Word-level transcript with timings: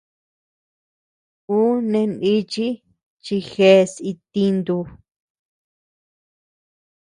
Ú 1.57 1.59
neʼe 1.91 2.11
nichi 2.19 2.67
chi 3.23 3.35
jeas 3.51 3.91
itintu. 4.11 4.77